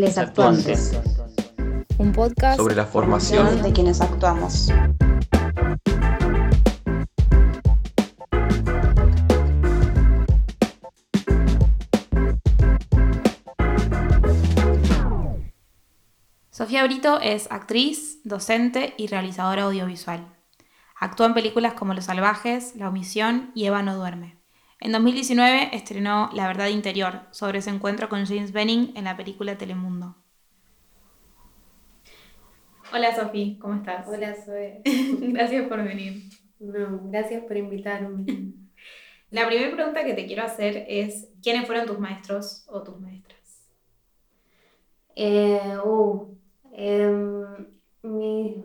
[0.00, 0.98] Les Actuantes.
[1.98, 4.72] Un podcast sobre la formación de quienes actuamos.
[16.50, 20.34] Sofía Brito es actriz, docente y realizadora audiovisual.
[20.98, 24.39] Actúa en películas como Los Salvajes, La Omisión y Eva no duerme.
[24.80, 29.58] En 2019 estrenó La Verdad Interior, sobre su encuentro con James Benning en la película
[29.58, 30.16] Telemundo.
[32.92, 34.06] Hola Sofía, ¿cómo estás?
[34.08, 34.80] Hola, Zoe.
[34.84, 36.30] Gracias por venir.
[36.58, 38.24] No, gracias por invitarme.
[39.30, 43.68] La primera pregunta que te quiero hacer es, ¿quiénes fueron tus maestros o tus maestras?
[45.14, 46.36] Eh, uh,
[46.72, 47.66] em,
[48.02, 48.64] mi-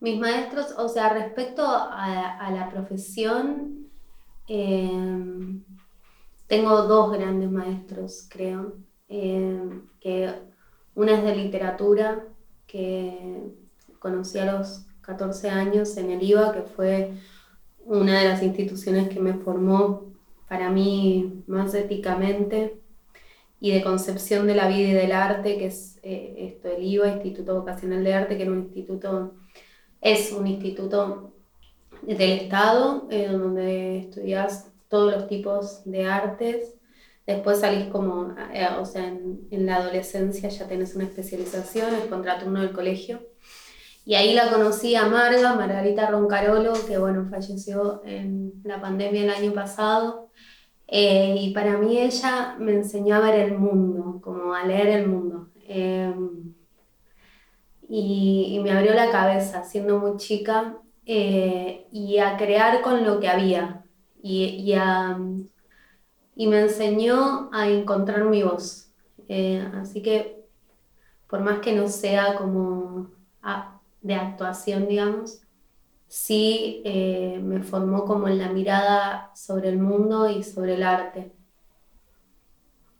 [0.00, 3.83] mis maestros, o sea, respecto a, a la profesión,
[4.48, 5.62] em,
[6.46, 8.74] tengo dos grandes maestros, creo.
[9.08, 10.32] Em, que
[10.94, 12.26] una es de literatura,
[12.66, 13.52] que
[13.98, 17.12] conocí a los 14 años en el IVA, que fue
[17.84, 20.14] una de las instituciones que me formó
[20.48, 22.80] para mí más éticamente
[23.60, 27.08] y de concepción de la vida y del arte, que es eh, esto, el IVA,
[27.08, 29.34] Instituto Vocacional de Arte, que era un instituto,
[30.00, 31.33] es un instituto
[32.02, 36.74] del Estado, eh, donde estudias todos los tipos de artes.
[37.26, 42.08] Después salís como, eh, o sea, en, en la adolescencia ya tenés una especialización, el
[42.08, 43.22] contraturno del colegio.
[44.06, 49.30] Y ahí la conocí a Marga, Margarita Roncarolo, que bueno, falleció en la pandemia el
[49.30, 50.28] año pasado.
[50.86, 55.08] Eh, y para mí ella me enseñó a ver el mundo, como a leer el
[55.08, 55.48] mundo.
[55.66, 56.14] Eh,
[57.88, 63.20] y, y me abrió la cabeza siendo muy chica eh, y a crear con lo
[63.20, 63.84] que había.
[64.22, 65.18] Y, y, a-
[66.36, 68.92] y me enseñó a encontrar mi voz.
[69.28, 70.44] Eh, así que
[71.28, 73.10] por más que no sea como
[74.02, 75.42] de actuación, digamos,
[76.08, 81.32] sí eh, me formó como en la mirada sobre el mundo y sobre el arte.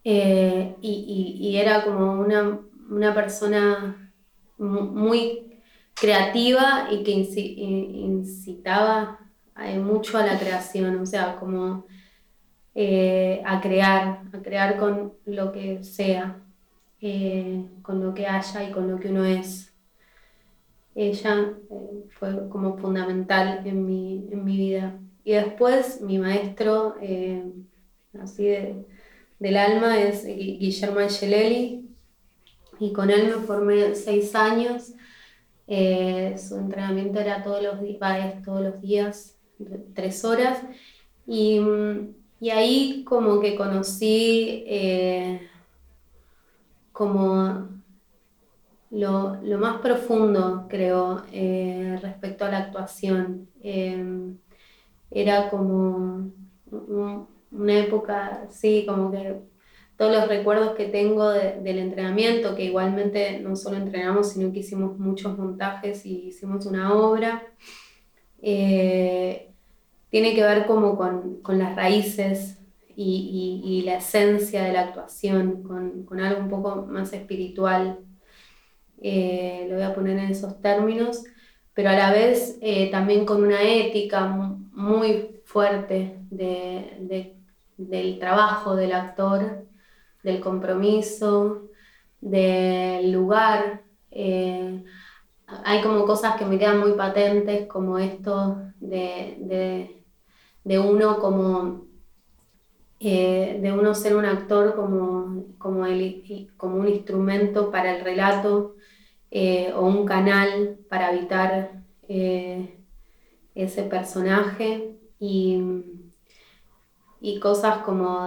[0.02, 2.60] Y, y- y era como una,
[2.90, 4.12] una persona
[4.58, 5.53] mu- muy
[5.94, 9.20] creativa y que inci- in- incitaba
[9.60, 11.86] eh, mucho a la creación, o sea, como
[12.74, 16.40] eh, a crear, a crear con lo que sea,
[17.00, 19.74] eh, con lo que haya y con lo que uno es
[20.94, 21.54] ella
[22.18, 24.98] fue como fundamental en mi, en mi vida.
[25.24, 26.94] Y después mi maestro,
[28.20, 28.86] así de-
[29.38, 31.88] del alma, es Gui- Guillermo Angelelli,
[32.80, 34.92] y con él me formé seis años.
[35.66, 39.38] Eh, su entrenamiento era todos los, es todos los días,
[39.94, 40.62] tres horas,
[41.26, 41.60] y,
[42.40, 45.48] y ahí como que conocí eh,
[46.92, 47.68] como
[48.90, 53.48] lo, lo más profundo, creo, eh, respecto a la actuación.
[55.10, 56.32] Era como
[56.70, 59.40] un- una época, sí, como que
[59.96, 64.60] todos los recuerdos que tengo de- del entrenamiento, que igualmente no solo entrenamos, sino que
[64.60, 67.42] hicimos muchos montajes y hicimos una obra,
[68.42, 69.50] eh,
[70.10, 72.58] tiene que ver como con, con las raíces
[72.96, 77.98] y, y- la esencia de la actuación, con, con algo un poco más espiritual.
[79.02, 81.24] Eh, lo voy a poner en esos términos,
[81.74, 87.34] pero a la vez eh, también con una ética mu- muy fuerte de- de-
[87.76, 89.64] del trabajo del actor,
[90.24, 91.70] del compromiso,
[92.20, 93.84] del lugar.
[94.12, 94.84] eh,
[95.46, 100.04] hay como cosas que me quedan muy patentes, como esto de, de-
[100.80, 101.86] uno como
[103.00, 108.76] eh, de uno ser un actor como, como, el- como un instrumento para el relato
[109.30, 111.82] eh, o un canal para habitar
[113.54, 115.58] ese personaje y,
[117.20, 118.24] y cosas como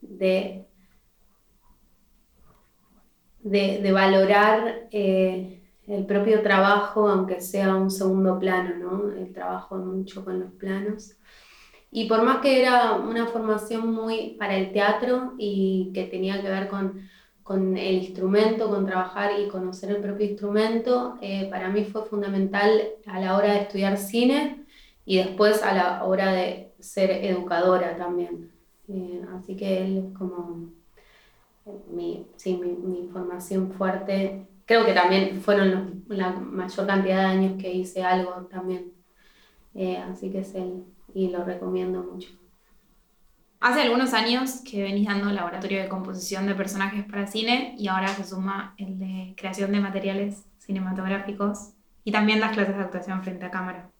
[0.00, 0.66] de,
[3.42, 9.12] de- de valorar eh, el propio trabajo, aunque sea un segundo plano, ¿no?
[9.12, 11.16] El trabajo mucho con los planos.
[11.90, 16.48] Y por más que era una formación muy para el teatro y que tenía que
[16.48, 17.00] ver con,
[17.42, 22.70] con el instrumento, con trabajar y conocer el propio instrumento, eh, para mí fue fundamental
[23.06, 24.66] a la hora de estudiar cine
[25.04, 28.52] y después a la hora de ser educadora también.
[28.88, 30.70] Eh, así que él es como
[31.90, 34.46] mi, sí, mi, mi formación fuerte.
[34.66, 38.92] Creo que también fueron los- la mayor cantidad de años que hice algo también.
[39.74, 40.84] Eh, así que es él
[41.14, 42.30] y lo recomiendo mucho.
[43.60, 48.08] Hace algunos años que venís dando laboratorio de composición de personajes para cine y ahora
[48.08, 51.72] se suma el de creación de materiales cinematográficos
[52.04, 53.90] y también das clases de actuación frente a cámara.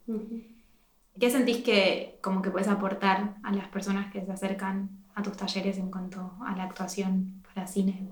[1.18, 5.36] ¿Qué sentís que como que puedes aportar a las personas que se acercan a tus
[5.36, 8.10] talleres en cuanto a la actuación para cine?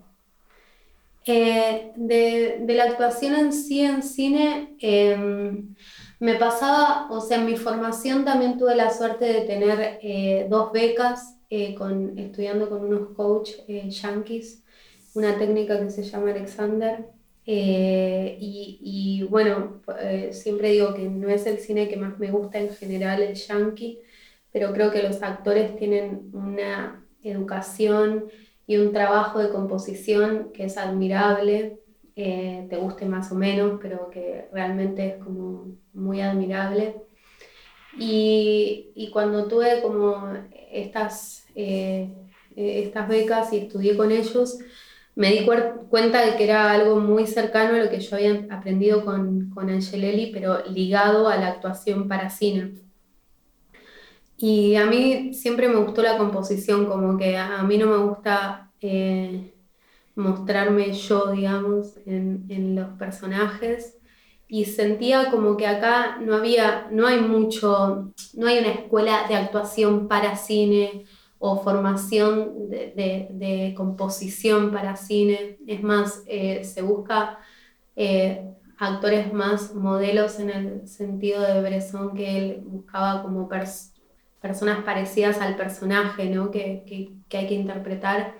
[1.30, 5.74] Eh, de, de, la actuación en sí en cine, em,
[6.20, 10.72] me pasaba, o sea, en mi formación también tuve la suerte de tener eh, dos
[10.72, 14.62] becas eh, con, estudiando con unos coach yankees,
[15.12, 17.04] una técnica que se llama Alexander.
[17.44, 19.80] Y, y, bueno,
[20.32, 24.00] siempre digo que no es el cine que más me gusta en general, el yankee,
[24.52, 28.30] pero creo que los actores tienen una educación
[28.68, 31.80] y un trabajo de composición que es admirable,
[32.14, 36.96] eh, te guste más o menos, pero que realmente es como muy admirable.
[37.98, 40.34] Y, y cuando tuve como
[40.70, 42.12] estas, eh,
[42.54, 44.58] estas becas y estudié con ellos,
[45.14, 45.46] me di
[45.88, 49.70] cuenta de que era algo muy cercano a lo que yo había aprendido con, con
[49.70, 52.74] Angelelli, pero ligado a la actuación para cine.
[54.40, 58.70] Y a mí siempre me gustó la composición, como que a mí no me gusta
[58.80, 59.52] eh,
[60.14, 63.98] mostrarme yo, digamos, en, en, los personajes.
[64.46, 69.34] Y sentía como que acá no había, no hay mucho, no hay una escuela de
[69.34, 71.04] actuación para cine
[71.40, 75.58] o formación de, de, de composición para cine.
[75.66, 77.40] Es más, eh, se busca
[77.96, 78.44] eh,
[78.78, 83.97] actores más modelos en el sentido de Bresson que él buscaba como personas
[84.40, 86.50] personas parecidas al personaje ¿no?
[86.50, 88.34] que, que, que hay que interpretar.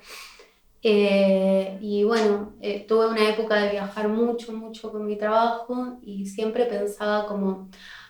[0.83, 6.27] Eh, y bueno, eh, tuve una época de viajar mucho, mucho con mi trabajo y
[6.27, 7.69] siempre pensaba como,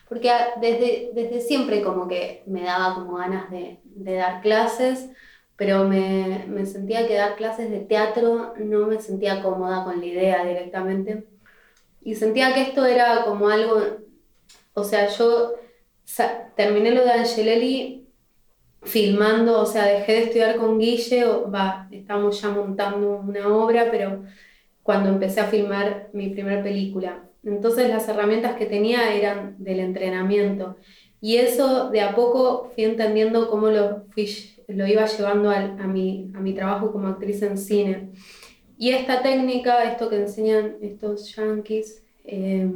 [0.08, 0.30] porque
[0.60, 5.08] desde, desde siempre como que me daba como ganas de, de dar clases,
[5.56, 10.06] pero me, me, sentía que dar clases de teatro no me sentía cómoda con la
[10.06, 11.26] idea directamente.
[12.02, 13.82] Y sentía que esto era como algo,
[14.74, 15.54] o sea, yo
[16.56, 18.06] terminé lo de Angelelli
[18.82, 24.24] filmando, o sea, dejé de estudiar con Guille, va, estamos ya montando una obra, pero
[24.82, 27.24] cuando empecé a filmar mi primera película.
[27.44, 30.76] Entonces las herramientas que tenía eran del entrenamiento.
[31.20, 34.04] Y eso de a poco fui entendiendo cómo lo,
[34.68, 38.10] lo iba llevando a, a, mi, a mi trabajo como actriz en cine.
[38.78, 42.70] Y esta técnica, esto que enseñan estos yankees, eh,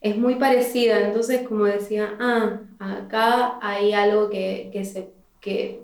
[0.00, 5.82] es muy parecida, entonces como decía, ah, acá hay algo que, que, se, que,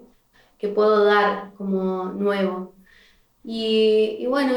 [0.58, 2.74] que puedo dar como nuevo.
[3.44, 4.56] Y, y bueno,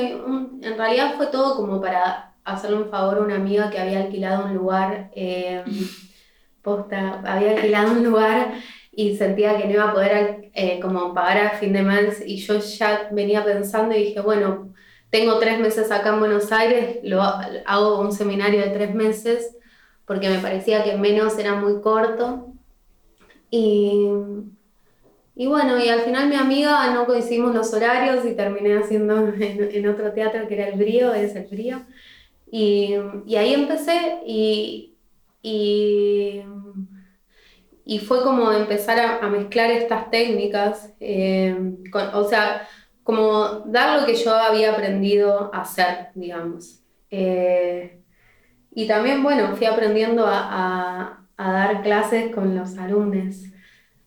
[0.61, 4.45] en realidad fue todo como para hacerle un favor a una amiga que había alquilado
[4.45, 5.63] un lugar, eh,
[6.61, 8.53] posta, había alquilado un lugar
[8.91, 12.37] y sentía que no iba a poder eh, como pagar a fin de mes y
[12.37, 14.73] yo ya venía pensando y dije, bueno,
[15.09, 19.55] tengo tres meses acá en Buenos Aires, lo hago un seminario de tres meses
[20.05, 22.47] porque me parecía que menos era muy corto.
[23.51, 24.07] Y,
[25.35, 29.87] y bueno, y al final mi amiga no coincidimos los horarios y terminé haciendo en,
[29.87, 31.81] otro teatro que era el Brío, es el Brío.
[32.51, 32.95] Y,
[33.37, 34.95] ahí empecé y,
[35.43, 36.43] y,
[37.99, 41.55] fue como empezar a, mezclar estas técnicas, eh,
[42.13, 42.67] o sea,
[43.09, 46.83] como dar lo que yo había aprendido a hacer, digamos.
[47.09, 48.03] Eh,
[48.69, 53.45] y también, bueno, fui aprendiendo a, dar clases con los alumnos,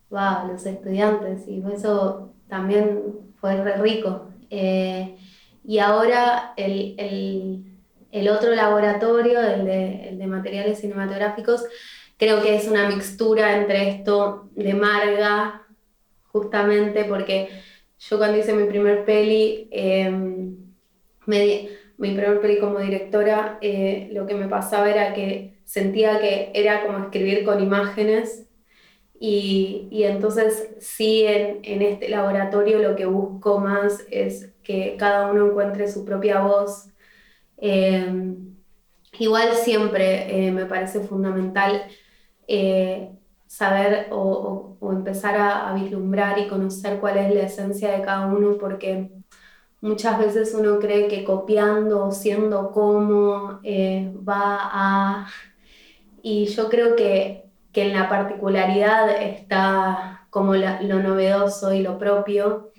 [0.09, 3.02] los estudiantes, y eso también
[3.40, 4.28] fue rico.
[4.50, 5.16] Eh,
[5.64, 7.64] y ahora el, el,
[8.12, 11.64] el, otro laboratorio, el de, el de materiales cinematográficos,
[12.16, 15.66] creo que es una mixtura entre esto de Marga,
[16.30, 17.49] justamente porque
[18.09, 20.11] yo cuando hice mi primer peli, eh,
[21.26, 26.85] mi primer peli como directora, eh, lo que me pasaba era que sentía que era
[26.85, 28.47] como escribir con imágenes
[29.21, 35.30] y, y entonces sí en, en, este laboratorio lo que busco más es que cada
[35.30, 36.88] uno encuentre su propia voz.
[37.59, 38.35] Eh,
[39.18, 41.85] igual siempre eh, me parece fundamental
[42.49, 43.11] eh,
[43.52, 48.02] saber o, o, o empezar a, a, vislumbrar y conocer cuál es la esencia de
[48.02, 49.11] cada uno, porque
[49.82, 55.28] muchas veces uno cree que copiando o siendo como eh, va a...
[56.23, 61.99] Y yo creo que, que en la particularidad está como la, lo novedoso y lo
[61.99, 62.73] propio,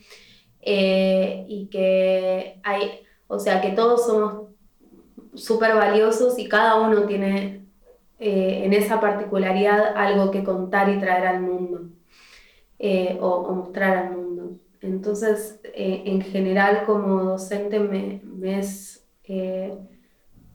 [0.61, 4.47] eh, y que hay, o sea, que todos somos
[5.35, 7.62] súper valiosos y cada uno tiene
[8.25, 11.89] eh, en esa particularidad algo que contar y traer al mundo.
[12.79, 14.59] eh, o, mostrar al mundo.
[14.81, 19.05] Entonces, eh, en general como docente me, es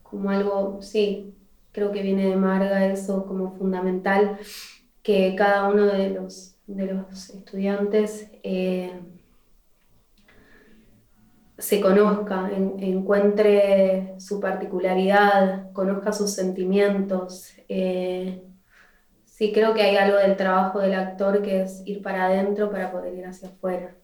[0.02, 1.34] como algo, sí,
[1.72, 4.38] creo que viene de Marga eso como fundamental,
[5.02, 8.30] que cada uno de los, de los estudiantes
[11.58, 17.57] se conozca, encuentre su particularidad, conozca sus sentimientos.
[17.68, 18.42] Eh,
[19.24, 22.90] sí, creo que hay algo del trabajo del actor que es ir para adentro para
[22.90, 23.94] poder ir hacia afuera.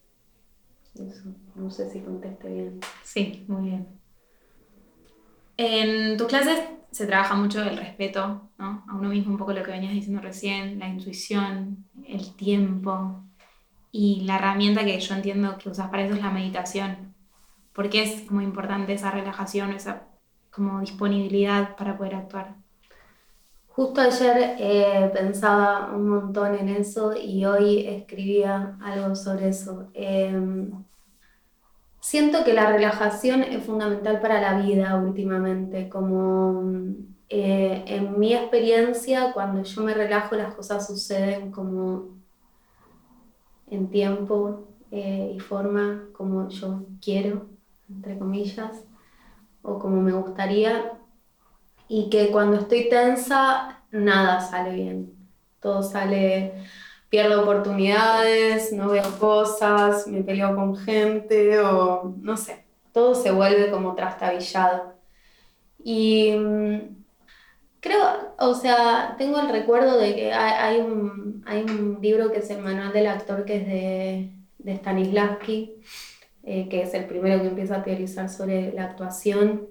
[1.54, 2.80] no sé si conteste bien.
[3.02, 3.88] Sí, muy bien.
[5.56, 8.84] En tus clases se trabaja mucho el respeto ¿no?
[8.88, 13.24] a uno mismo, un poco lo que venías diciendo recién, la intuición, el tiempo
[13.90, 17.14] y la herramienta que yo entiendo que usas para eso es la meditación
[17.74, 20.06] ¿Por qué es muy importante esa relajación, esa
[20.50, 22.54] como disponibilidad para poder actuar?
[23.74, 29.88] Justo ayer eh, pensaba un montón en eso y hoy escribía algo sobre eso.
[29.94, 30.70] Em,
[32.00, 36.72] siento que la relajación es fundamental para la vida últimamente, como
[37.28, 42.10] eh, en mi experiencia, cuando yo me relajo las cosas suceden como
[43.68, 47.54] en tiempo eh, y forma como yo quiero
[47.88, 48.84] entre comillas,
[49.62, 50.92] o como me gustaría,
[51.88, 55.12] y que cuando estoy tensa nada sale bien,
[55.60, 56.52] todo sale,
[57.08, 63.70] pierdo oportunidades, no veo cosas, me peleo con gente o no sé, todo se vuelve
[63.70, 64.94] como trastabillado.
[65.82, 67.04] Y mm,
[67.80, 72.50] creo, o sea, tengo el recuerdo de que hay, un, hay un libro que es
[72.50, 75.74] el manual del actor que es de, de Stanislavski,
[76.42, 79.68] eh, que es el primero que empieza a teorizar sobre la actuación,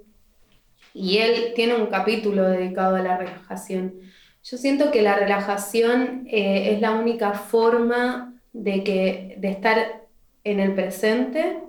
[0.93, 3.95] y él tiene un capítulo dedicado a la relajación.
[4.43, 10.03] Yo siento que la relajación eh, es la única forma de, que, de estar
[10.43, 11.59] en el presente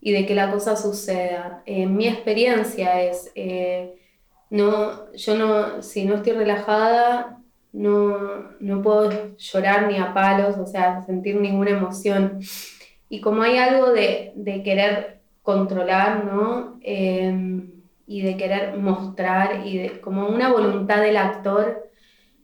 [0.00, 1.62] y de que la cosa suceda.
[1.66, 3.94] En mi experiencia es, eh,
[4.50, 7.38] no, yo no, si no estoy relajada,
[7.72, 12.38] no, no puedo llorar ni a palos, o sea, sentir ninguna emoción.
[13.08, 14.32] Y como hay algo de,
[14.64, 16.78] querer controlar, ¿no?
[16.82, 17.71] Em,
[18.12, 21.90] y de querer mostrar, y de, como una voluntad del actor,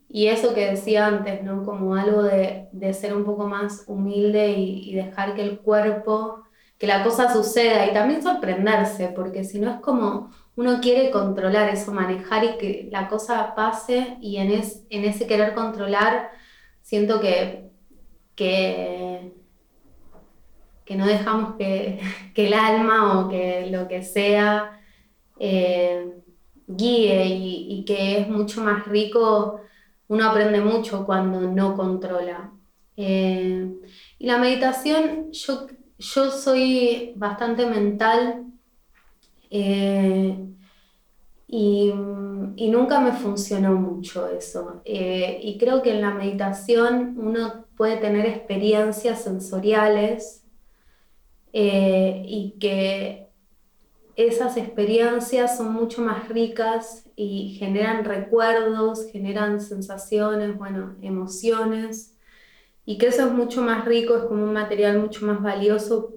[0.08, 1.64] y eso que decía antes, ¿no?
[1.64, 6.44] Como algo de, ser un poco más humilde y, dejar que el cuerpo,
[6.78, 11.68] que la cosa suceda y también sorprenderse, porque si no es como uno quiere controlar
[11.68, 14.50] eso, manejar y que la cosa pase y en,
[14.90, 16.30] en ese querer controlar
[16.82, 17.70] siento que,
[18.34, 19.32] que
[20.88, 22.00] que no dejamos que,
[22.34, 24.77] el alma o que lo que sea
[25.38, 26.14] eh,
[26.66, 29.60] guíe y, que es mucho más rico,
[30.08, 32.52] uno aprende mucho cuando no controla.
[32.96, 33.72] Eh,
[34.18, 35.66] y la meditación, yo,
[35.98, 38.44] yo soy bastante mental
[39.50, 40.36] eh,
[41.46, 41.92] y,
[42.56, 44.82] y, nunca me funcionó mucho eso.
[44.84, 50.44] y creo que en la meditación uno puede tener experiencias sensoriales
[51.52, 53.27] y que
[54.18, 62.18] esas experiencias son mucho más ricas y generan recuerdos, generan sensaciones, bueno, emociones,
[62.84, 66.14] y que eso es mucho más rico, es como un material mucho más valioso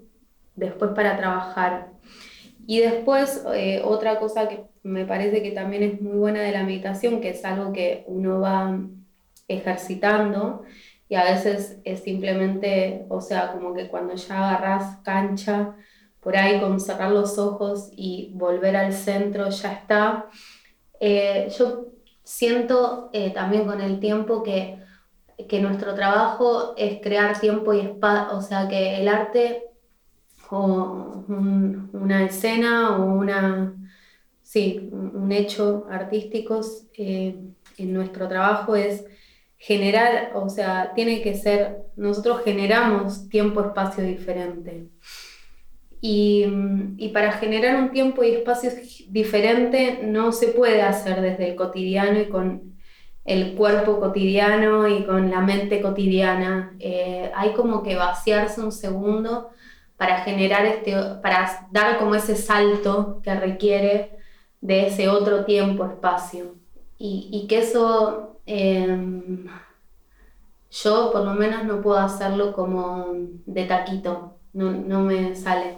[0.56, 1.92] después para trabajar.
[2.66, 6.64] Y después, eh, otra cosa que me parece que también es muy buena de la
[6.64, 8.80] meditación, que es algo que uno va
[9.48, 10.64] ejercitando,
[11.08, 15.76] y a veces es simplemente, o sea, como que cuando ya agarras cancha,
[16.22, 20.28] por ahí con cerrar los ojos y volver al centro ya está.
[21.00, 21.88] Eh, yo
[22.24, 24.78] siento eh, también con el tiempo que,
[25.50, 29.64] que nuestro trabajo es crear tiempo y espacio, o sea, que el arte
[30.52, 33.74] o una escena o una,
[34.44, 36.62] sí, un hecho artístico
[36.98, 37.36] eh,
[37.78, 39.06] en nuestro trabajo es
[39.58, 44.90] generar, o sea, tiene que ser, nosotros generamos tiempo-espacio diferente.
[46.02, 46.46] Y,
[46.98, 48.72] y, para generar un tiempo y espacio
[49.10, 52.76] diferente no se puede hacer desde el cotidiano y con
[53.24, 56.76] el cuerpo cotidiano y con la mente cotidiana.
[56.80, 59.50] Eh, hay como que vaciarse un segundo
[59.96, 64.18] para generar este, para dar como ese salto que requiere
[64.60, 66.56] de ese otro tiempo-espacio.
[66.98, 69.48] Y, y que eso Em,
[70.70, 73.08] yo por lo menos no puedo hacerlo como
[73.46, 75.78] de taquito, no, me sale.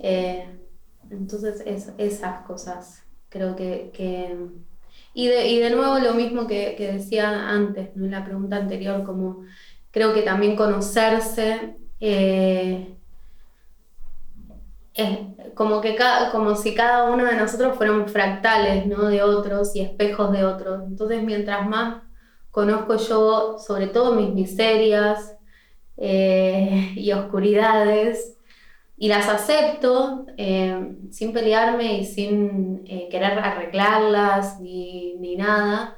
[0.00, 0.48] Eh,
[1.10, 1.62] entonces
[1.98, 3.92] esas cosas creo que...
[5.14, 8.06] y, de, nuevo lo mismo que, decía antes, ¿no?
[8.06, 9.44] en la pregunta anterior, como
[9.90, 12.96] creo que también conocerse eh,
[14.94, 15.18] es
[15.54, 15.96] como, que
[16.32, 19.06] como si cada uno de nosotros fuéramos fractales ¿no?
[19.08, 20.82] de otros y espejos de otros.
[20.86, 22.02] Entonces, mientras más
[22.50, 25.36] conozco yo, sobre todo mis miserias
[25.96, 28.36] eh, y oscuridades,
[29.00, 35.96] y las acepto eh, sin pelearme y sin querer arreglarlas ni, ni nada,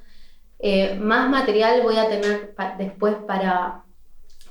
[1.00, 3.82] más material voy a tener después para,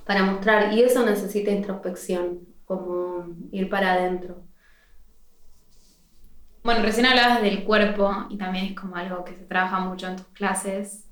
[0.05, 4.43] para mostrar y eso necesita introspección, como ir para adentro.
[6.63, 10.17] Bueno, recién hablabas del cuerpo y también es como algo que se trabaja mucho en
[10.17, 11.07] tus clases,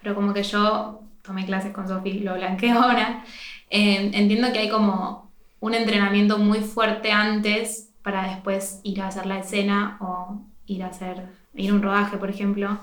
[0.00, 3.22] pero como que yo tomé clases con Sofía y lo blanqueo ahora,
[3.68, 5.25] eh, entiendo que hay como
[5.66, 10.88] un entrenamiento muy fuerte antes para después ir a hacer la escena o ir a
[10.88, 12.78] hacer, ir a un rodaje, por ejemplo,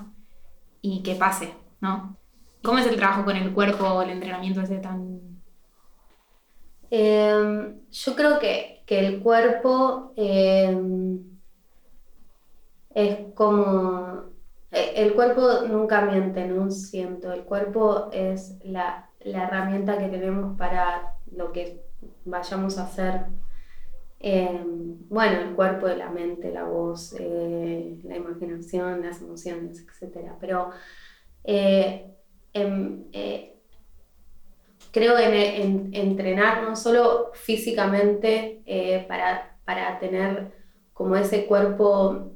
[0.81, 2.17] y que pase, ¿no?
[2.61, 5.33] ¿Cómo es el trabajo con el cuerpo o el entrenamiento ese tan
[6.95, 11.23] Em, yo creo que, el cuerpo em,
[12.93, 14.25] es como...
[14.71, 17.33] E, el cuerpo nunca miente, no siento.
[17.33, 21.82] El cuerpo es la, herramienta que tenemos para lo que
[22.25, 23.25] vayamos a hacer.
[24.19, 30.31] Em, bueno, el cuerpo, la mente, la voz, eh, la imaginación, las emociones, etc.
[30.39, 30.69] Pero
[31.43, 32.09] eh,
[32.53, 33.59] eh,
[34.91, 40.51] creo en, entrenar no solo físicamente eh, para, tener
[40.93, 42.31] como ese cuerpo,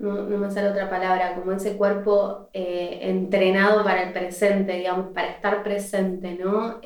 [0.00, 5.12] eh, no, me sale otra palabra, como ese cuerpo eh, entrenado para el presente, digamos,
[5.12, 6.80] para estar presente, ¿no?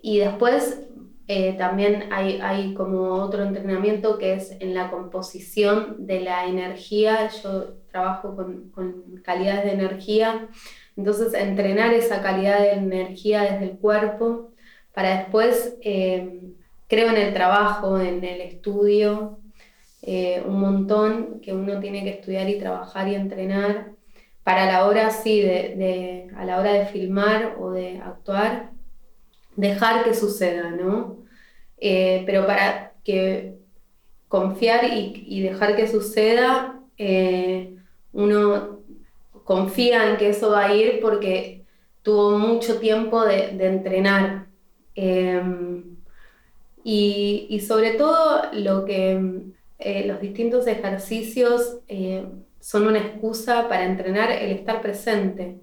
[0.00, 0.86] y después
[1.58, 7.28] también hay, hay, como otro entrenamiento que es en la composición de la energía.
[7.42, 10.48] Yo trabajo con, con calidades de energía.
[10.96, 14.52] Entonces, entrenar esa calidad de energía desde el cuerpo
[14.98, 16.40] para después, eh,
[16.88, 19.38] creo en el trabajo, en el estudio,
[20.10, 23.92] eh, un montón que uno tiene que estudiar y trabajar y entrenar
[24.42, 28.70] para la hora, sí, de, a la hora de filmar o de actuar,
[29.56, 31.18] dejar que suceda, ¿no?
[31.78, 33.58] Eh, pero para que
[34.28, 36.80] confiar y, y dejar que suceda,
[38.12, 38.80] uno
[39.44, 41.58] confía en que eso va a ir porque
[42.02, 44.46] tuvo mucho tiempo de, entrenar.
[44.94, 45.96] Em,
[46.84, 49.42] y, sobre todo lo que
[49.78, 52.26] eh, los distintos ejercicios eh,
[52.60, 55.60] son una excusa para entrenar el estar presente,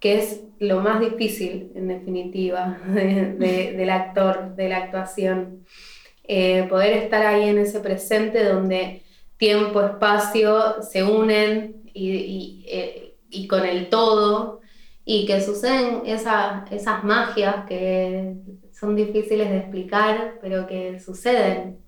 [0.00, 5.64] que es lo más difícil en definitiva del actor, de la actuación.
[6.28, 9.02] Eh, poder estar ahí en ese presente donde
[9.36, 14.60] tiempo, espacio se unen eh, y, con el todo,
[15.04, 18.34] y que suceden esas magias que
[18.72, 21.78] son difíciles de explicar, pero que suceden,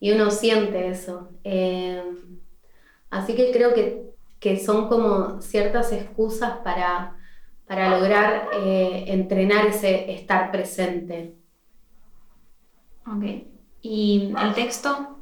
[0.00, 1.30] y uno siente eso.
[1.44, 2.02] Eh,
[3.10, 4.06] así que creo que,
[4.64, 7.16] son como ciertas excusas para,
[7.66, 11.34] para lograr eh, entrenar ese estar presente.
[13.08, 13.24] Ok.
[13.82, 15.16] ¿Y el texto?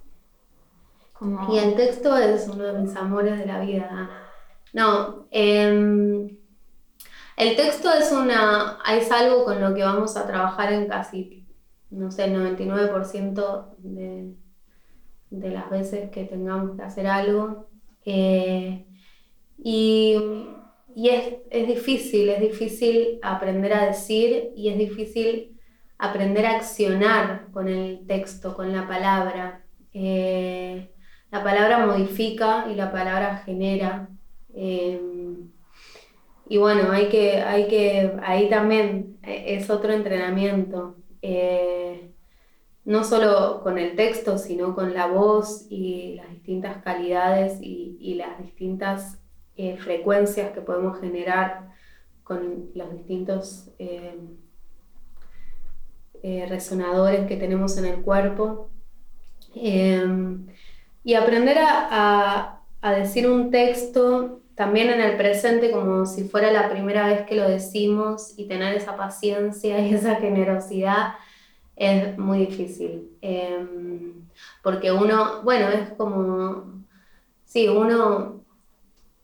[1.51, 4.11] Y el texto es uno de mis amores de la vida.
[4.73, 6.37] No, em,
[7.37, 11.47] el texto es, una, es algo con lo que vamos a trabajar en casi,
[11.91, 14.35] no sé, el 99% de,
[15.41, 17.67] de las veces que tengamos que hacer algo.
[18.05, 18.85] Eh,
[19.59, 20.17] y,
[20.97, 25.59] es, difícil, es difícil aprender a decir y es difícil
[25.99, 29.65] aprender a accionar con el texto, con la palabra.
[29.93, 30.91] Eh,
[31.31, 34.09] la palabra modifica y la palabra genera.
[34.55, 35.51] Em,
[36.49, 42.14] y bueno, hay que, hay que, ahí también es otro entrenamiento, eh,
[42.85, 48.39] no solo con el texto, sino con la voz y las distintas calidades y, las
[48.39, 49.19] distintas
[49.57, 51.73] eh, frecuencias que podemos generar
[52.23, 54.37] con los distintos em,
[56.23, 58.71] eh, resonadores que tenemos en el cuerpo.
[59.55, 66.71] Y aprender a, a decir un texto también en el presente como si fuera la
[66.71, 71.15] primera vez que lo decimos y tener esa paciencia y esa generosidad
[71.77, 73.17] es muy difícil.
[73.21, 74.27] Em,
[74.63, 76.85] porque uno, bueno, es como,
[77.45, 78.45] sí, uno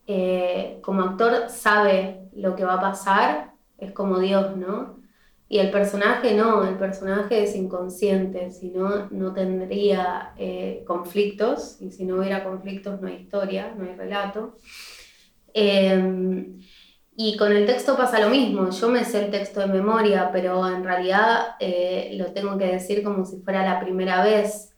[0.06, 4.98] eh, como actor sabe lo que va a pasar, es como Dios, ¿no?
[5.48, 11.90] Y el personaje no, el personaje es inconsciente, si no, no tendría eh, conflictos, y
[11.90, 14.56] si no hubiera conflictos no hay historia, no hay relato.
[15.52, 16.60] Em,
[17.22, 20.66] y con el texto pasa lo mismo, yo me sé el texto de memoria, pero
[20.66, 24.74] en realidad eh, lo tengo que decir como si fuera la primera vez.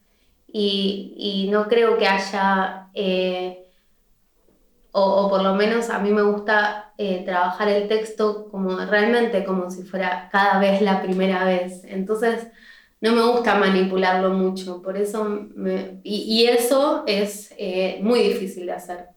[0.53, 3.69] Y, y no creo que haya, eh,
[4.91, 9.45] o, o, por lo menos a mí me gusta eh, trabajar el texto como realmente
[9.45, 11.85] como si fuera cada vez la primera vez.
[11.85, 12.49] Entonces,
[13.01, 15.25] no me gusta manipularlo mucho, por eso
[15.55, 17.55] me, y, y, eso es
[18.01, 19.12] muy difícil de hacer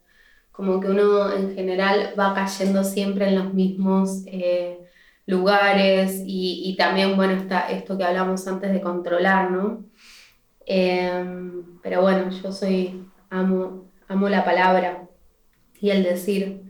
[0.55, 4.79] como que uno en general va cayendo siempre en los mismos eh,
[5.25, 9.83] lugares y, y, también, bueno, está esto que hablamos antes de controlar, ¿no?
[10.65, 11.51] Eh,
[11.83, 15.07] pero bueno, yo soy, amo, amo la palabra
[15.81, 16.63] y el decir,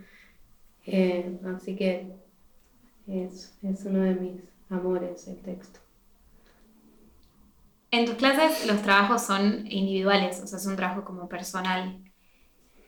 [0.85, 2.11] eh, así que
[3.07, 5.79] es, es uno de mis amores el texto.
[7.91, 12.04] En tus clases los trabajos son individuales, o sea, es un trabajo como personal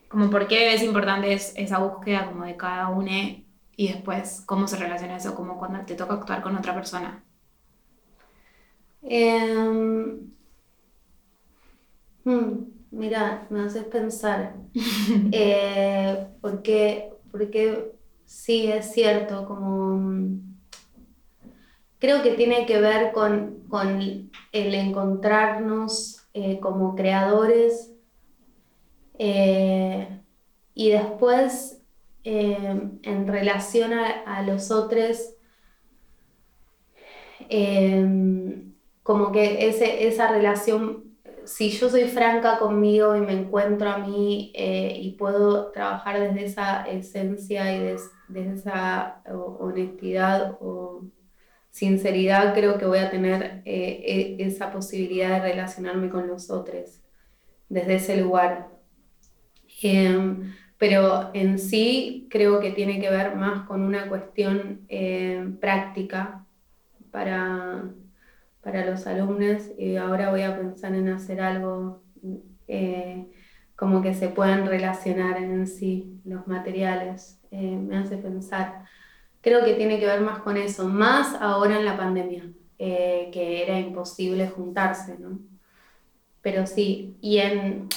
[0.10, 3.12] como por qué es importante esa búsqueda como de cada uno
[3.76, 7.24] y después cómo se relaciona eso como cuando te toca actuar con otra persona.
[9.04, 10.18] Eh,
[12.92, 14.56] mira, me haces pensar.
[15.32, 17.94] eh, porque, porque
[18.26, 20.40] sí, es cierto, como
[22.00, 27.94] creo que tiene que ver con, con el encontrarnos eh, como creadores
[29.18, 30.22] eh,
[30.74, 31.82] y después,
[32.24, 35.34] eh, en relación a, los otros,
[37.50, 38.64] eh,
[39.04, 44.52] como que ese, esa relación, si yo soy franca conmigo y me encuentro a mí
[44.56, 49.24] y puedo trabajar desde esa esencia y desde, esa
[49.60, 51.06] honestidad o
[51.72, 57.02] sinceridad, creo que voy a tener e, esa posibilidad de relacionarme con los otros
[57.70, 58.77] desde ese lugar.
[59.82, 66.46] Em, pero en sí creo que tiene que ver más con una cuestión eh, práctica
[67.12, 67.84] para,
[68.62, 72.04] para los alumnos y ahora voy a pensar en hacer algo
[72.68, 73.28] eh,
[73.76, 77.40] como que se puedan relacionar en sí los materiales.
[77.52, 78.86] Eh, me hace pensar.
[79.42, 82.44] Creo que tiene que ver más con eso, más ahora en la pandemia,
[82.78, 85.40] que era imposible juntarse, ¿no?
[86.42, 87.88] Pero sí, y en,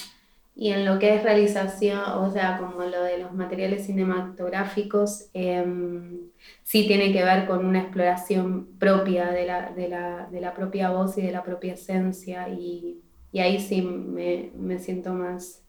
[0.61, 6.29] y en lo que es realización, o sea, como lo de los materiales cinematográficos, em,
[6.65, 10.91] sí tiene que ver con una exploración propia de la, de la, de la propia
[10.91, 13.01] voz y de la propia esencia, y,
[13.33, 15.65] y ahí sí me, me, siento más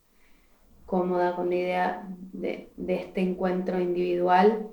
[0.86, 4.72] cómoda con la idea de, de este encuentro individual,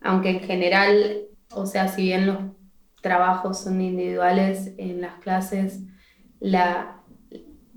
[0.00, 2.38] aunque en general, o sea, si bien los
[3.02, 5.80] trabajos son individuales en las clases,
[6.38, 6.97] la,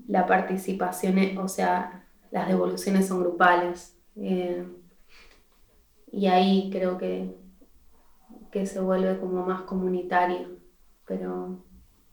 [0.08, 3.96] la participación, o sea, las devoluciones son grupales.
[4.16, 4.66] Eh,
[6.10, 7.34] y ahí creo que,
[8.50, 10.48] que se vuelve como más comunitario,
[11.06, 11.64] pero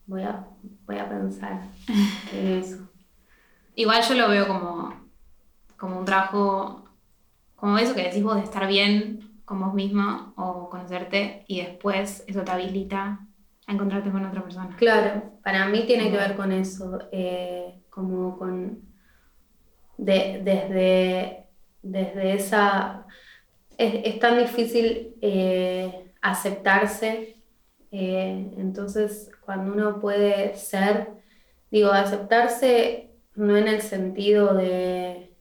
[0.08, 0.48] voy a,
[0.86, 1.62] voy a pensar
[2.34, 2.90] en eso.
[3.76, 4.94] Igual yo lo veo como,
[5.78, 6.86] como un trabajo,
[7.56, 12.24] como eso que decís vos, de estar bien con vos misma o conocerte y después
[12.28, 13.26] eso te habilita
[13.68, 14.76] a encontrarte con otra persona.
[14.78, 17.00] Claro, para mí tiene que ver con eso.
[17.12, 18.82] Eh, como con,
[19.98, 21.46] desde,
[21.82, 23.06] desde esa,
[23.78, 27.38] es, tan difícil eh, aceptarse,
[27.92, 31.10] eh, entonces cuando uno puede ser,
[31.72, 35.34] digo, aceptarse no en el sentido de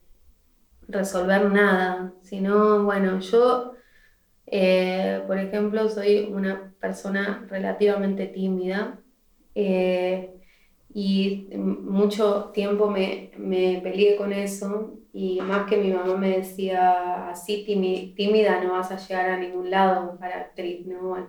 [0.88, 3.75] resolver nada, sino, bueno, yo,
[4.47, 8.99] eh, por ejemplo, soy una persona relativamente tímida
[10.92, 17.29] y mucho tiempo me, me, peleé con eso y más que mi mamá me decía,
[17.29, 17.64] así
[18.16, 21.01] tímida no vas a llegar a ningún lado para actriz, ¿no?
[21.09, 21.29] Bueno.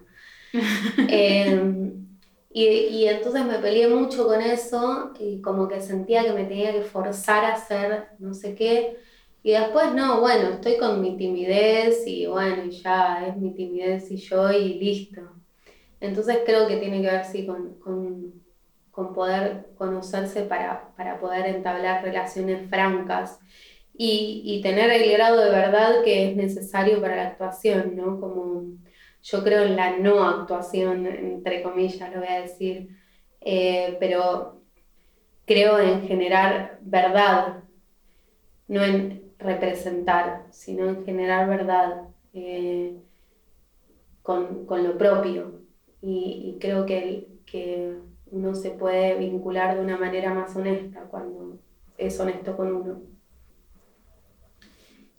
[1.09, 2.07] Em,
[2.51, 6.73] y, y, entonces me peleé mucho con eso y como que sentía que me tenía
[6.73, 8.97] que forzar a hacer no sé qué.
[9.43, 14.17] Y después, no, bueno, estoy con mi timidez y bueno, ya es mi timidez y
[14.17, 15.21] yo y listo.
[16.01, 18.38] Entonces creo que tiene que ver, sí, con, con
[18.99, 23.39] con poder conocerse para, para poder entablar relaciones francas
[23.93, 28.19] y, y, tener el grado de verdad que es necesario para la actuación, ¿no?
[28.19, 28.73] Como
[29.23, 32.89] yo creo en la no actuación, entre comillas, lo voy a decir,
[33.39, 34.63] eh, pero
[35.45, 37.63] creo en generar verdad,
[38.67, 42.97] no en representar, sino en generar verdad eh,
[44.23, 45.61] con, con, lo propio.
[46.01, 51.59] Y, y creo que, que uno se puede vincular de una manera más honesta cuando
[51.97, 53.01] es honesto con uno.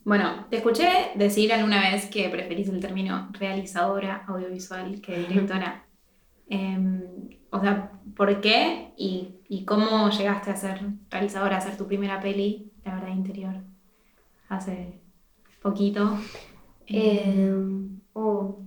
[0.04, 5.84] Bueno, te escuché decir alguna vez que preferís el término realizadora audiovisual que directora.
[6.48, 7.02] Em,
[7.50, 12.20] o sea, ¿por qué y, y, cómo llegaste a ser realizadora, a hacer tu primera
[12.20, 13.54] peli, La verdad interior,
[14.48, 15.00] hace
[15.62, 16.18] poquito?
[16.86, 17.52] Eh,
[18.14, 18.58] oh.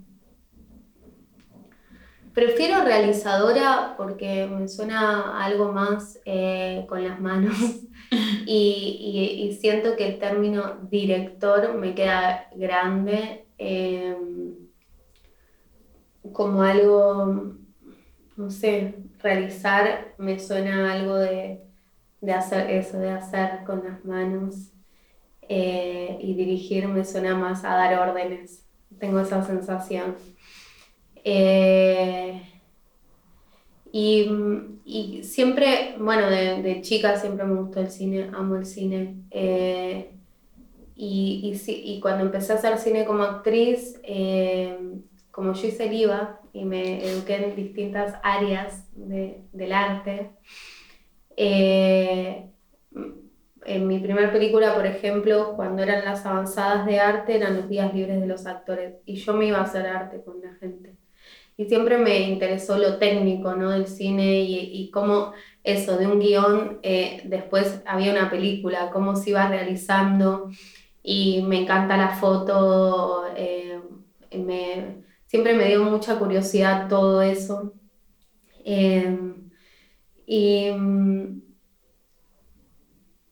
[2.33, 7.55] Prefiero realizadora porque me suena algo más eh, con las manos
[8.45, 14.15] y, y, siento que el término director me queda grande eh,
[16.31, 17.53] como algo,
[18.35, 21.61] no sé, realizar me suena algo de,
[22.21, 24.71] de hacer eso, de hacer con las manos
[25.49, 28.65] eh, y dirigir me suena más a dar órdenes,
[28.97, 30.15] tengo esa sensación.
[31.23, 32.41] Eh,
[33.91, 39.23] y, siempre, bueno, de, chica siempre me gustó el cine, amo el cine.
[39.31, 40.11] Eh,
[40.95, 44.77] y, y, cuando empecé a hacer cine como actriz, eh,
[45.31, 50.31] como yo hice el IVA y me eduqué en distintas áreas del arte,
[51.35, 52.51] en
[53.87, 58.19] mi primera película, por ejemplo, cuando eran las avanzadas de arte, eran los días libres
[58.19, 60.95] de los actores y yo me iba a hacer arte con la gente
[61.57, 63.71] y siempre me interesó lo técnico ¿no?
[63.71, 69.15] del cine y, y cómo eso, de un guion, eh, después había una película, cómo
[69.15, 70.49] se iba realizando
[71.01, 73.79] y me encanta la foto, eh,
[74.35, 77.73] me, siempre me dio mucha curiosidad todo eso.
[78.65, 79.51] Em,
[80.25, 81.41] y mm,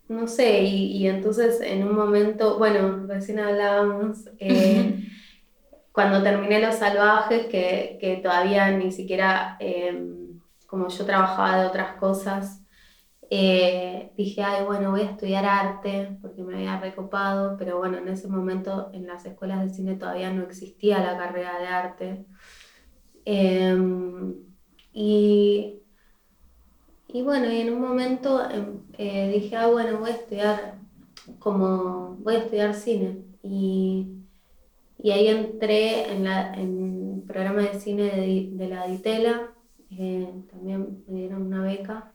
[0.09, 5.07] no sé, y, y, entonces en un momento, bueno, recién hablábamos, eh,
[5.91, 11.95] cuando terminé Los Salvajes, que, que todavía ni siquiera, em, como yo trabajaba de otras
[11.97, 12.61] cosas,
[13.29, 18.09] eh, dije, ay, bueno, voy a estudiar arte porque me había recopado, pero bueno, en
[18.09, 22.25] ese momento en las escuelas de cine todavía no existía la carrera de arte.
[23.25, 24.35] Em,
[24.93, 25.81] y,
[27.07, 30.79] y bueno, y en un momento em, eh, dije, ah, bueno, voy a estudiar
[31.39, 33.23] como, voy a estudiar cine.
[33.43, 34.20] Y
[35.03, 38.03] y ahí entré en, la, en el programa de cine
[38.51, 39.51] de, la Ditela,
[39.91, 42.11] eh, también me dieron una beca.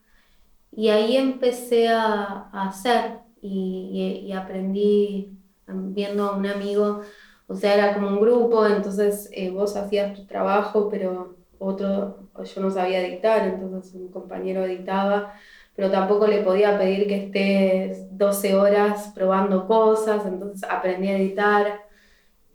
[0.70, 7.02] Y ahí empecé a, hacer y, y, aprendí viendo a un amigo,
[7.48, 12.60] o sea, era como un grupo, entonces eh, vos hacías tu trabajo, pero otro, yo
[12.60, 15.34] no sabía editar, entonces un compañero editaba,
[15.74, 21.85] pero tampoco le podía pedir que esté 12 horas probando cosas, entonces aprendí a editar.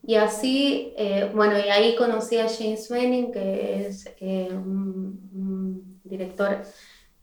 [0.04, 6.64] Y así, eh, bueno, y ahí conocí a James Manning, que es eh, un, director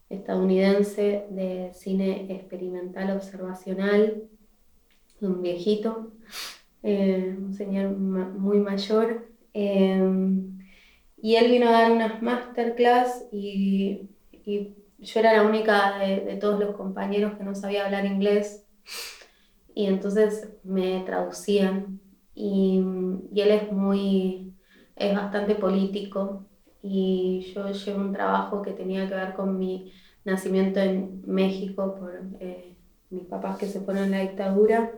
[0.09, 4.23] estadounidense de cine experimental observacional,
[5.21, 6.11] un viejito,
[6.81, 9.27] eh, un señor muy mayor.
[11.21, 14.09] y él vino a dar unas masterclass y,
[15.01, 18.65] yo era la única de todos los compañeros que no sabía hablar inglés
[19.75, 22.01] y entonces me traducían
[22.39, 22.81] y,
[23.33, 24.53] y, él es muy,
[24.95, 26.45] es bastante político
[26.81, 29.91] y yo llevo un trabajo que tenía que ver con mi
[30.23, 32.77] nacimiento en México por eh,
[33.09, 34.93] mis papás que se fueron en la dictadura.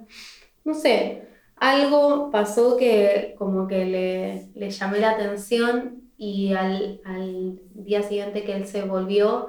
[0.63, 1.23] No sé,
[1.55, 8.43] algo pasó que como que le, le llamé la atención y al, al, día siguiente
[8.43, 9.47] que él se volvió,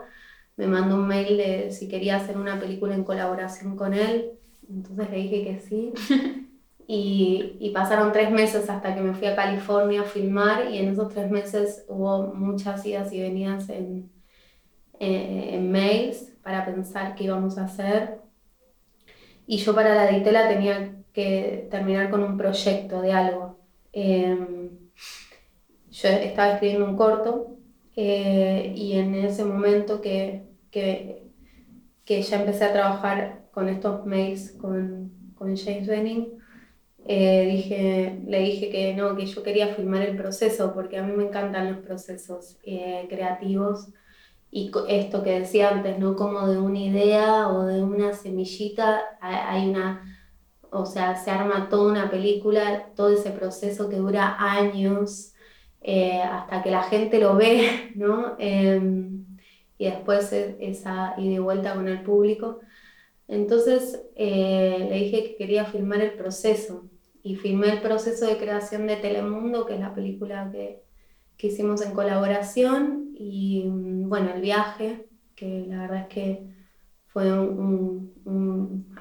[0.57, 4.31] me mandó un mail de si quería hacer una película en colaboración con él.
[4.67, 5.93] Entonces le dije que sí.
[6.95, 10.91] Y, y, pasaron tres meses hasta que me fui a California a filmar y en
[10.91, 14.11] esos tres meses hubo muchas idas y venidas en,
[15.01, 18.21] eh, en mails para pensar qué íbamos a hacer.
[19.47, 23.59] Y yo para la Ditela tenía que terminar con un proyecto de algo.
[23.95, 24.69] Em,
[25.91, 27.57] yo estaba escribiendo un corto
[27.97, 31.27] eh, y en ese momento que, que,
[32.05, 36.42] que, ya empecé a trabajar con estos mails con, con James Benning,
[37.07, 41.13] eh, dije, le dije que no, que yo quería filmar el proceso, porque a mí
[41.17, 43.89] me encantan los procesos eh, creativos
[44.51, 46.15] y esto que decía antes, ¿no?
[46.15, 50.03] Como de una idea o de una semillita, hay una,
[50.71, 55.33] o sea, se arma toda una película, todo ese proceso que dura años,
[55.81, 58.37] eh, hasta que la gente lo ve, ¿no?
[58.39, 59.27] Em,
[59.79, 62.61] y después esa ida y vuelta con el público.
[63.29, 66.91] Entonces le dije que quería filmar el proceso,
[67.23, 70.83] y filmé el proceso de creación de Telemundo, que es la película que,
[71.37, 75.07] que hicimos en colaboración, y mm, bueno, el viaje,
[75.37, 76.47] que la verdad es que
[77.07, 78.97] fue un, un,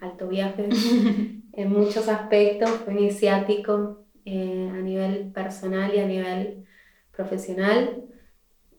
[0.00, 0.68] alto viaje.
[1.52, 6.64] en muchos aspectos, fue iniciático eh, a nivel personal y a nivel
[7.10, 8.04] profesional.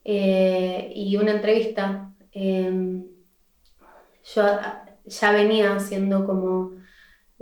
[0.04, 2.12] Eh, y una entrevista.
[2.32, 3.04] Em,
[4.24, 4.42] yo
[5.06, 6.72] ya venía haciendo como,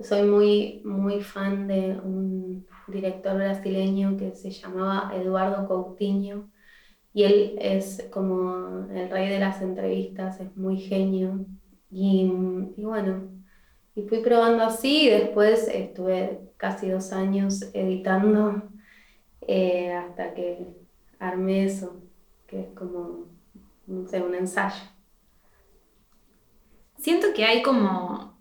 [0.02, 6.50] soy muy, muy fan de un director brasileño que se llamaba Eduardo Coutinho
[7.12, 11.46] y él es como el rey de las entrevistas, es muy genio
[11.90, 12.30] y,
[12.76, 13.28] y bueno,
[13.94, 18.62] y fui probando así y después estuve casi dos años editando
[19.40, 20.66] eh, hasta que
[21.18, 22.00] armé eso,
[22.46, 23.26] que es como,
[23.86, 24.97] no sé, un ensayo.
[26.98, 28.38] Siento que hay como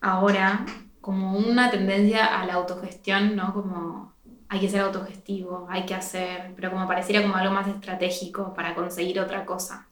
[0.00, 0.66] ahora
[1.00, 3.52] como una tendencia a la autogestión, ¿no?
[3.52, 4.12] Como
[4.48, 8.74] hay que ser autogestivo, hay que hacer, pero como pareciera como algo más estratégico para
[8.74, 9.88] conseguir otra cosa.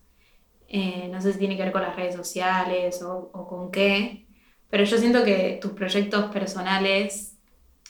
[0.69, 4.27] Eh, no sé si tiene que ver con las redes sociales o, o con qué,
[4.69, 7.31] pero yo siento que tus proyectos personales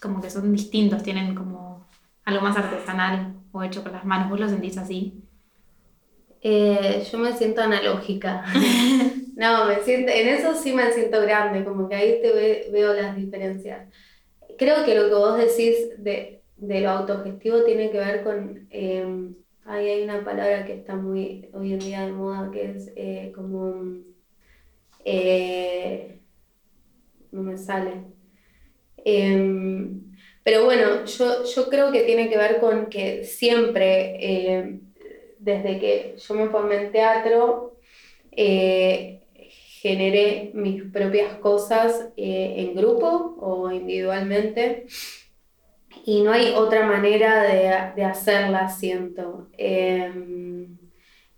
[0.00, 1.86] como que son distintos, tienen como
[2.24, 4.30] algo más artesanal o hecho con las manos.
[4.30, 5.22] ¿Vos lo sentís así?
[6.40, 8.44] Eh, yo me siento analógica.
[9.36, 13.16] no, me siento, en eso sí me siento grande, como que ahí te veo las
[13.16, 13.88] diferencias.
[14.58, 18.66] Creo que lo que vos decís de, de lo autogestivo tiene que ver con...
[18.70, 19.32] Eh,
[19.64, 23.32] ahí hay una palabra que está muy hoy en día de moda, que es eh,
[23.34, 24.02] como...
[25.04, 26.18] Eh,
[27.32, 27.92] no me sale.
[28.98, 30.12] Em,
[30.42, 34.80] pero bueno, yo, yo, creo que tiene que ver con que siempre,
[35.38, 37.78] desde que yo me formé en teatro,
[39.80, 44.86] generé mis propias cosas eh, en grupo o individualmente.
[46.04, 49.48] Y no hay otra manera de, de hacerla, siento.
[49.56, 50.78] Em,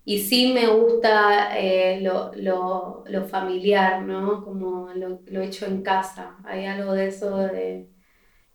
[0.05, 4.43] y sí me gusta eh, lo, lo, lo, familiar, ¿no?
[4.43, 6.37] Como lo, lo, hecho en casa.
[6.43, 7.87] Hay algo de eso de,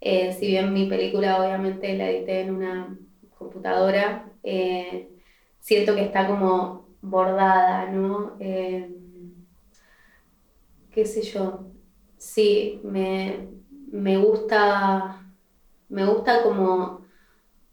[0.00, 2.98] eh, si bien mi película obviamente la edité en una
[3.38, 4.30] computadora,
[5.60, 8.36] siento que está como bordada, ¿no?
[10.98, 11.60] Qué sé yo.
[12.16, 13.46] Sí, me,
[13.92, 15.24] me gusta,
[15.88, 17.06] me gusta como,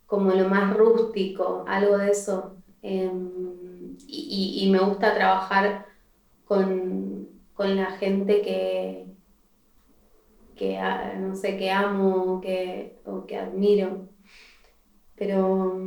[0.06, 2.56] como lo más rústico, algo de eso.
[2.84, 5.88] Em, y, me gusta trabajar
[6.46, 9.08] con, la gente que,
[10.56, 10.80] que,
[11.18, 14.08] no sé, que amo que, o que admiro.
[15.16, 15.80] Pero,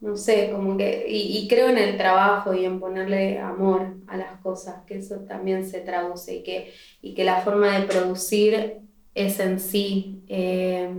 [0.00, 4.40] no sé, como que, y, creo en el trabajo y en ponerle amor a las
[4.40, 8.78] cosas, que eso también se traduce y que, y que la forma de producir
[9.14, 10.90] es en sí eh,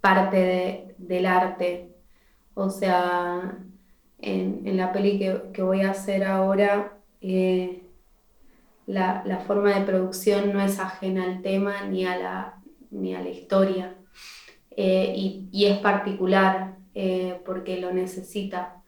[0.00, 1.92] parte del arte.
[2.54, 3.58] O sea,
[4.18, 5.18] en, la peli
[5.52, 7.82] que, voy a hacer ahora, eh,
[8.86, 13.28] la, forma de producción no es ajena al tema ni a la, ni a la
[13.28, 13.94] historia.
[14.70, 15.12] Eh,
[15.52, 18.82] y, es particular eh, porque lo necesita.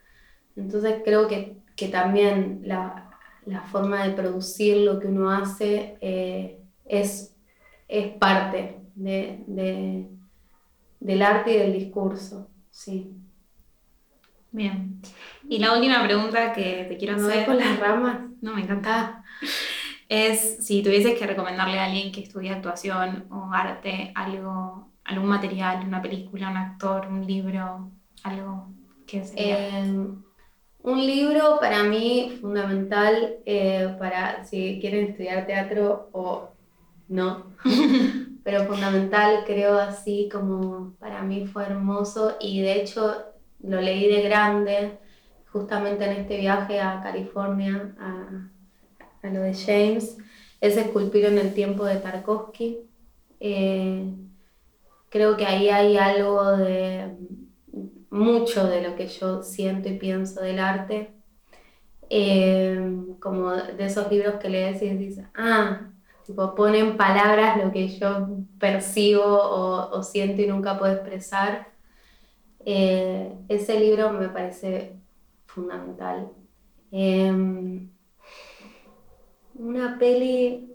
[0.57, 1.61] Entonces creo que,
[1.93, 3.07] también la,
[3.71, 5.97] forma de producir lo que uno hace
[6.85, 7.37] es,
[7.89, 10.09] es parte de,
[10.99, 12.51] del arte y del discurso.
[12.71, 13.15] Sí.
[14.51, 15.01] Bien.
[15.49, 17.47] Y la última pregunta que te quiero hacer.
[17.47, 18.19] con las ramas?
[18.41, 19.23] No, me encanta.
[20.09, 25.87] Es si tuvieses que recomendarle a alguien que estudie actuación o arte algo, algún material,
[25.87, 27.93] una película, un actor, un libro,
[28.25, 28.69] algo
[29.07, 29.23] que.
[29.37, 30.23] Em,
[30.83, 36.49] un libro para mí fundamental eh, para si quieren estudiar teatro o
[37.09, 37.47] no,
[38.45, 43.25] pero fundamental creo así como para mí fue hermoso y de hecho
[43.63, 44.99] lo leí de grande,
[45.53, 50.17] justamente en este viaje a California, a, lo de James,
[50.61, 52.79] es Esculpir en el tiempo de Tarkovsky.
[53.39, 54.15] Eh,
[55.11, 57.17] creo que ahí hay algo de
[58.11, 61.15] mucho de lo que yo siento y pienso del arte.
[62.13, 65.93] Eh, como de esos libros que lees y dices, ah,
[66.27, 71.69] tipo, ponen palabras lo que yo percibo o, siento y nunca puedo expresar.
[72.67, 74.97] Eh, ese libro me parece
[75.47, 76.31] fundamental.
[76.91, 77.91] Em,
[79.55, 80.67] una peli...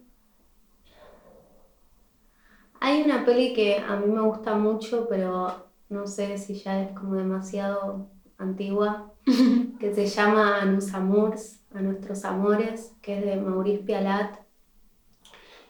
[2.80, 6.92] Hay una peli que a mí me gusta mucho, pero no sé si ya es
[6.92, 9.14] como demasiado antigua,
[9.80, 11.00] que se llama A nos a
[11.82, 14.40] nuestros amores, que es de Maurice Pialat.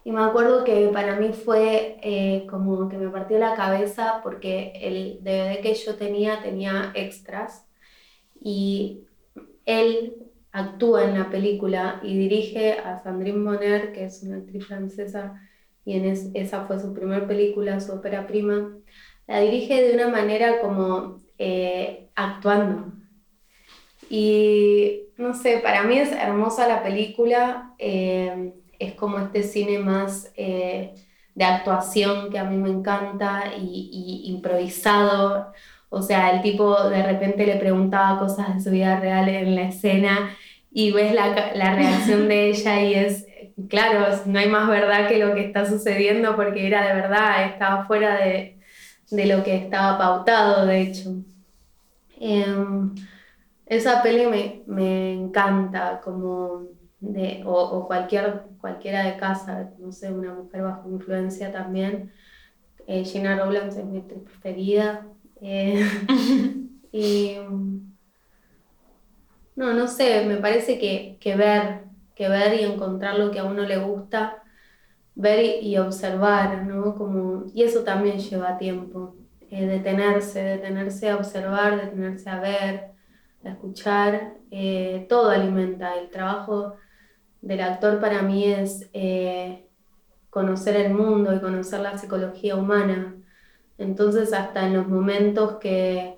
[0.03, 4.71] Y me acuerdo que para mí fue eh, como que me partió la cabeza porque
[4.75, 7.67] el DVD que yo tenía tenía extras
[8.39, 9.05] y
[9.65, 15.41] él actúa en la película y dirige a Sandrine Bonner, que es una actriz francesa,
[15.83, 18.73] y en esa fue su primera película, su ópera prima.
[19.27, 22.93] La dirige de una manera como eh, actuando.
[24.09, 30.31] Y no sé, para mí es hermosa la película, eh, es como este cine más
[30.35, 30.93] eh,
[31.33, 35.51] de actuación que a mí me encanta y, y, improvisado.
[35.89, 39.69] O sea, el tipo de repente le preguntaba cosas de su vida real en la
[39.69, 40.35] escena
[40.71, 43.25] y ves la, la reacción de ella y es,
[43.69, 47.85] claro, no hay más verdad que lo que está sucediendo porque era de verdad, estaba
[47.85, 48.54] fuera de,
[49.15, 51.15] de lo que estaba pautado, de hecho.
[52.19, 52.95] Em,
[53.65, 56.67] esa peli me, me encanta, como
[56.99, 62.11] de, o, o, cualquier, cualquiera de casa, no sé, una mujer bajo influencia también.
[62.87, 65.07] Eh, Gina Rowlands es mi preferida.
[65.41, 65.85] Eh,
[66.91, 67.37] y
[69.55, 73.45] no, no sé, me parece que, que, ver, que ver y encontrar lo que a
[73.45, 74.43] uno le gusta,
[75.15, 76.95] ver y, observar, ¿no?
[76.95, 79.15] Como, y eso también lleva tiempo.
[79.49, 82.91] Eh, detenerse, detenerse a observar, detenerse a ver,
[83.43, 85.95] a escuchar, eh, todo alimenta.
[85.97, 86.75] El trabajo
[87.41, 89.67] del actor para mí es eh,
[90.29, 93.15] conocer el mundo y conocer la psicología humana.
[93.77, 96.17] Entonces hasta en los momentos que,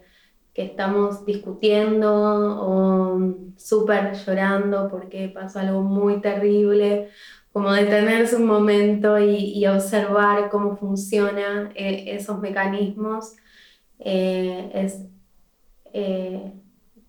[0.53, 3.19] que estamos discutiendo o
[3.57, 7.09] súper llorando porque pasó algo muy terrible,
[7.57, 13.35] como detenerse un momento y, observar cómo funcionan eh, esos mecanismos
[13.97, 15.01] eh, es
[15.91, 16.53] eh,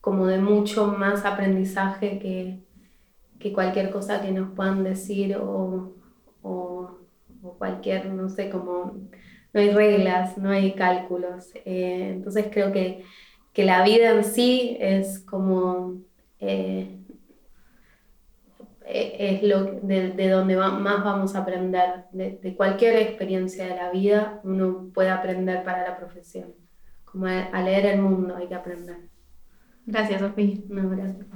[0.01, 2.61] como de mucho más aprendizaje que,
[3.39, 5.93] que cualquier cosa que nos puedan decir o,
[6.41, 6.97] o,
[7.59, 8.95] cualquier, no sé, como
[9.53, 11.51] no hay reglas, no hay cálculos.
[11.67, 13.05] Entonces creo que,
[13.53, 15.99] que, la vida en sí es como...
[18.91, 22.07] Eh, es lo de, de donde más vamos a aprender.
[22.12, 26.55] De, de, cualquier experiencia de la vida uno puede aprender para la profesión.
[27.05, 29.11] Como a, a leer el mundo hay que aprender.
[29.84, 30.57] Gracias, Sofía.
[30.68, 31.26] No, gracias.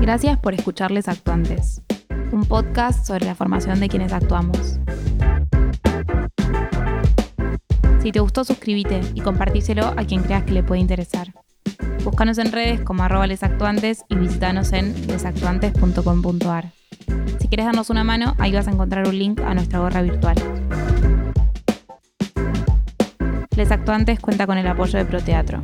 [0.00, 1.82] Gracias por escucharles Actuantes,
[2.32, 4.78] un podcast sobre la formación de quienes actuamos.
[8.00, 11.32] Si te gustó, suscríbete y compartíselo a quien creas que le puede interesar.
[12.04, 16.70] Búscanos en redes como arroba lesactuantes y visitanos en lesactuantes.com.ar.
[17.40, 20.36] Si quieres darnos una mano, ahí vas a encontrar un link a nuestra gorra virtual.
[23.56, 25.60] Les Actuantes cuenta con el apoyo de Proteatro,